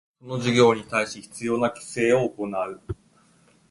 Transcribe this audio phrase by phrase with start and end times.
[0.19, 2.81] その事業に対し必要な規制を行う